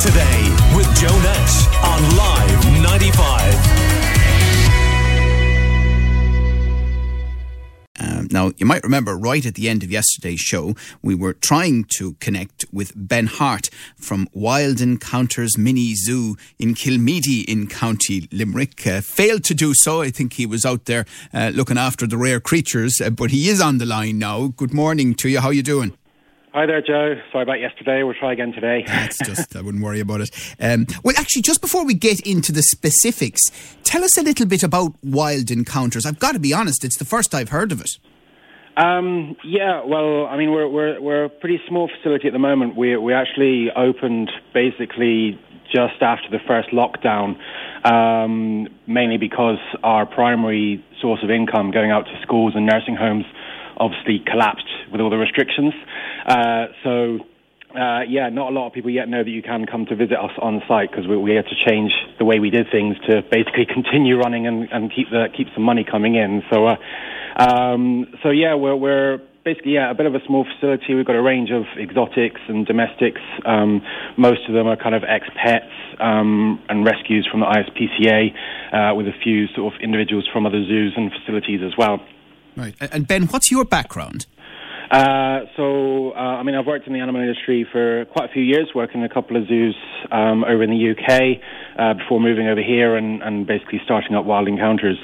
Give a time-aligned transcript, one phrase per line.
[0.00, 3.80] today with Joe Nash on Live 95.
[8.00, 11.84] Um, now, you might remember right at the end of yesterday's show, we were trying
[11.98, 18.86] to connect with Ben Hart from Wild Encounters Mini Zoo in Kilmeedy in County Limerick.
[18.86, 20.00] Uh, failed to do so.
[20.00, 21.04] I think he was out there
[21.34, 24.46] uh, looking after the rare creatures, uh, but he is on the line now.
[24.46, 25.40] Good morning to you.
[25.40, 25.92] How are you doing?
[26.52, 27.14] Hi there, Joe.
[27.30, 28.02] Sorry about yesterday.
[28.02, 28.82] We'll try again today.
[28.86, 30.30] That's just, I wouldn't worry about it.
[30.58, 33.40] Um, well, actually, just before we get into the specifics,
[33.84, 36.04] tell us a little bit about Wild Encounters.
[36.04, 37.90] I've got to be honest, it's the first I've heard of it.
[38.76, 42.76] Um, yeah, well, I mean, we're, we're, we're a pretty small facility at the moment.
[42.76, 45.38] We, we actually opened basically
[45.72, 47.38] just after the first lockdown,
[47.86, 53.24] um, mainly because our primary source of income going out to schools and nursing homes
[53.80, 55.72] obviously collapsed with all the restrictions.
[56.26, 57.18] Uh, so,
[57.74, 60.18] uh, yeah, not a lot of people yet know that you can come to visit
[60.18, 63.22] us on site because we, we had to change the way we did things to
[63.30, 66.42] basically continue running and, and keep the keep some money coming in.
[66.52, 66.76] So, uh,
[67.36, 70.94] um, so yeah, we're, we're basically yeah a bit of a small facility.
[70.94, 73.22] We've got a range of exotics and domestics.
[73.46, 73.82] Um,
[74.18, 78.34] most of them are kind of ex-pets um, and rescues from the ISPCA,
[78.72, 82.00] uh, with a few sort of individuals from other zoos and facilities as well.
[82.60, 82.74] Right.
[82.92, 84.26] And Ben, what's your background?
[84.90, 88.42] Uh, so, uh, I mean, I've worked in the animal industry for quite a few
[88.42, 89.76] years, working in a couple of zoos
[90.10, 91.40] um, over in the UK
[91.78, 94.98] uh, before moving over here and, and, basically starting up Wild Encounters.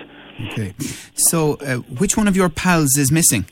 [0.51, 0.75] Okay.
[1.15, 3.47] So, uh, which one of your pals is missing?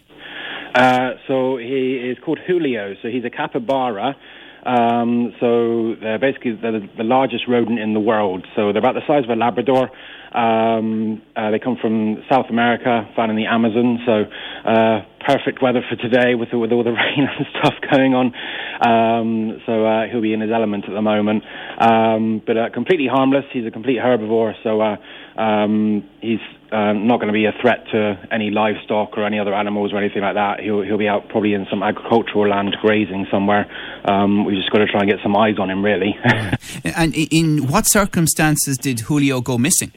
[0.75, 2.95] Uh, so, he is called Julio.
[3.01, 4.17] So, he's a capybara.
[4.65, 8.47] Um, so, they're basically the, the largest rodent in the world.
[8.57, 9.91] So, they're about the size of a Labrador.
[10.33, 14.25] Um, uh, they come from South America, found in the Amazon, so
[14.69, 18.33] uh, perfect weather for today with, with all the rain and stuff going on.
[18.81, 21.45] Um, so uh, he'll be in his element at the moment.
[21.79, 23.45] Um, but uh, completely harmless.
[23.53, 24.97] He's a complete herbivore, so uh,
[25.41, 26.41] um, he's
[26.73, 29.99] uh, not going to be a threat to any livestock or any other animals or
[29.99, 30.61] anything like that.
[30.61, 33.71] He'll, he'll be out probably in some agricultural land grazing somewhere.
[34.05, 36.17] Um, we just got to try and get some eyes on him, really.
[36.85, 39.93] and in what circumstances did Julio go missing?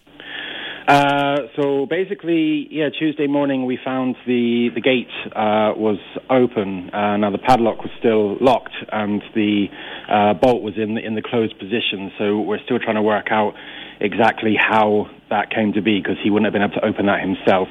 [0.87, 5.99] Uh, so basically, yeah, Tuesday morning we found the the gate uh, was
[6.29, 6.89] open.
[6.93, 9.65] Uh, now the padlock was still locked, and the
[10.09, 12.09] uh, bolt was in the, in the closed position.
[12.17, 13.53] So we're still trying to work out
[13.99, 17.19] exactly how that came to be because he wouldn't have been able to open that
[17.19, 17.67] himself.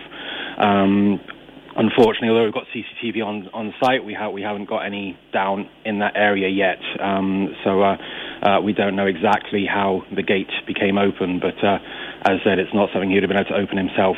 [0.58, 1.18] Um,
[1.74, 5.70] unfortunately, although we've got CCTV on on site, we have we haven't got any down
[5.86, 6.84] in that area yet.
[7.00, 11.56] Um, so uh, we don't know exactly how the gate became open, but
[12.22, 14.16] as I said, it's not something he'd have been able to open himself.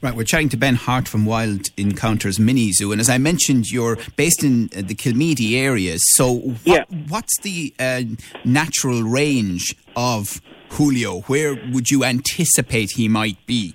[0.00, 3.66] Right, we're chatting to Ben Hart from Wild Encounters Mini Zoo, and as I mentioned,
[3.70, 5.96] you're based in uh, the Kilmeedy area.
[5.98, 6.84] So, what, yeah.
[7.08, 8.02] what's the uh,
[8.44, 11.20] natural range of Julio?
[11.22, 13.74] Where would you anticipate he might be?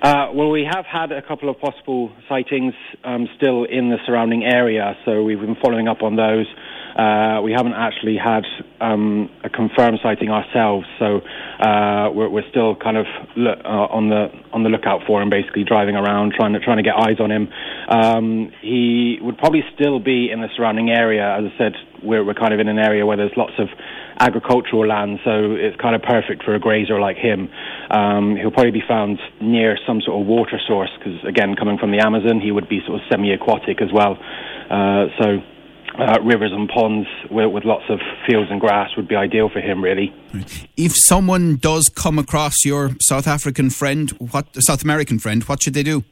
[0.00, 2.72] Uh, well, we have had a couple of possible sightings
[3.04, 6.46] um, still in the surrounding area, so we've been following up on those.
[6.96, 8.44] Uh, we haven't actually had
[8.80, 11.20] um, a confirmed sighting ourselves, so
[11.58, 15.28] uh, we're, we're, still kind of look, uh, on the on the lookout for him,
[15.28, 17.48] basically driving around, trying to trying to get eyes on him.
[17.88, 21.26] Um, he would probably still be in the surrounding area.
[21.36, 23.68] As I said, we're, we're kind of in an area where there's lots of
[24.20, 27.48] agricultural land, so it's kind of perfect for a grazer like him.
[27.90, 31.90] Um, he'll probably be found near some sort of water source because, again, coming from
[31.90, 34.18] the Amazon, he would be sort of semi-aquatic as well.
[34.70, 35.38] Uh, so
[35.98, 39.60] uh, rivers and ponds with, with, lots of fields and grass would be ideal for
[39.60, 40.14] him, really.
[40.76, 45.74] If someone does come across your South African friend, what South American friend, what should
[45.74, 46.04] they do?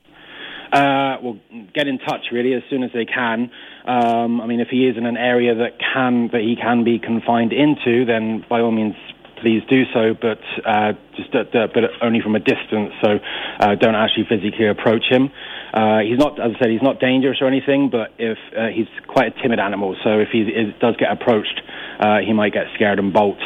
[0.73, 1.39] Uh, well,
[1.75, 3.51] get in touch really as soon as they can.
[3.87, 6.99] Um, I mean, if he is in an area that can that he can be
[6.99, 8.95] confined into, then by all means
[9.41, 12.93] please do so, but uh, just uh, but only from a distance.
[13.03, 13.19] So
[13.61, 15.31] uh, don't actually physically approach him.
[15.73, 18.89] Uh, he's not, as I said, he's not dangerous or anything, but if uh, he's
[19.07, 21.61] quite a timid animal, so if he does get approached,
[22.01, 23.39] uh, he might get scared and bolt.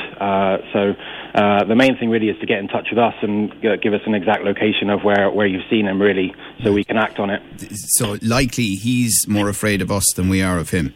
[0.72, 0.94] so
[1.34, 3.50] the main thing really is to get in touch with us and
[3.82, 6.32] give us an exact location of where, where you've seen him, really,
[6.62, 7.42] so we can act on it.
[7.72, 10.94] So likely he's more afraid of us than we are of him.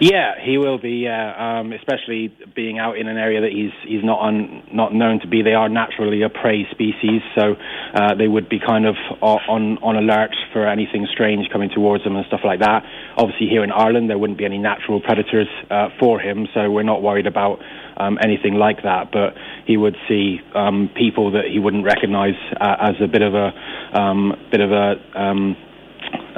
[0.00, 1.02] Yeah, he will be.
[1.02, 5.18] Yeah, um, especially being out in an area that he's he's not on, not known
[5.20, 5.42] to be.
[5.42, 7.56] They are naturally a prey species, so
[7.94, 12.14] uh, they would be kind of on on alert for anything strange coming towards them
[12.14, 12.84] and stuff like that.
[13.16, 16.84] Obviously, here in Ireland, there wouldn't be any natural predators uh, for him, so we're
[16.84, 17.58] not worried about
[17.96, 19.10] um, anything like that.
[19.10, 19.34] But
[19.66, 23.50] he would see um, people that he wouldn't recognise uh, as a bit of a
[23.98, 25.56] um, bit of a um,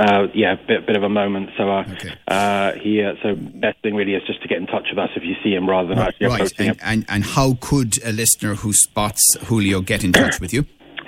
[0.01, 1.51] uh, yeah, bit bit of a moment.
[1.57, 2.15] So uh, okay.
[2.27, 5.11] uh, he uh, so best thing really is just to get in touch with us
[5.15, 6.41] if you see him rather than right, actually right.
[6.41, 6.87] approaching and, him.
[6.87, 10.65] And and how could a listener who spots Julio get in touch with you?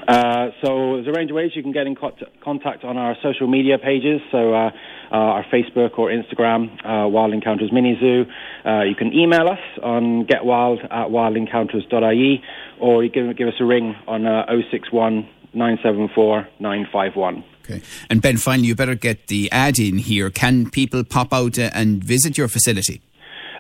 [0.07, 3.47] Uh, so there's a range of ways you can get in contact on our social
[3.47, 4.21] media pages.
[4.31, 4.71] So uh,
[5.11, 8.25] uh, our Facebook or Instagram, uh, Wild Encounters Mini Zoo.
[8.67, 12.43] Uh, you can email us on getwild at wildencounters.ie
[12.81, 17.45] or you can give us a ring on uh, 061 974 951.
[17.65, 17.83] Okay.
[18.11, 20.31] And Ben, finally, you better get the ad in here.
[20.31, 23.01] Can people pop out and visit your facility?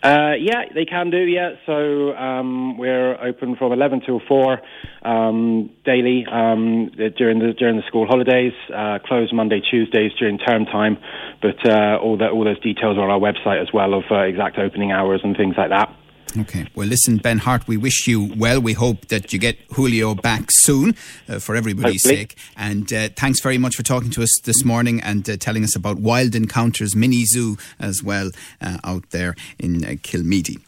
[0.03, 1.19] Uh, yeah, they can do.
[1.19, 4.61] Yeah, so um, we're open from eleven till four
[5.03, 8.53] um, daily um, during the during the school holidays.
[8.75, 10.99] Uh, closed Monday, Tuesdays during term time.
[11.41, 14.23] But uh, all that all those details are on our website as well of uh,
[14.23, 15.95] exact opening hours and things like that.
[16.39, 16.67] Okay.
[16.75, 18.61] Well, listen, Ben Hart, we wish you well.
[18.61, 20.95] We hope that you get Julio back soon
[21.29, 22.21] uh, for everybody's Hopefully.
[22.23, 22.39] sake.
[22.57, 25.77] And uh, thanks very much for talking to us this morning and uh, telling us
[25.77, 28.31] about Wild Encounters Mini Zoo as well
[28.61, 30.61] uh, out there in uh, Kilmeedy.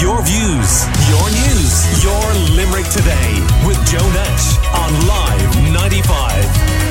[0.00, 3.32] Your views, your news, your Limerick today
[3.66, 6.89] with Joe Nash on Live 95.